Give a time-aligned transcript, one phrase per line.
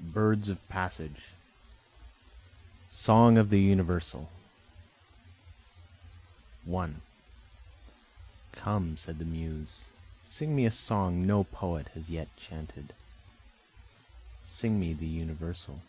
[0.00, 1.22] BIRDS OF PASSAGE
[2.88, 4.30] Song of the Universal
[6.64, 7.02] 1
[8.52, 9.82] Come said the Muse,
[10.24, 12.94] Sing me a song no poet yet has chanted,
[14.46, 15.82] Sing me the universal.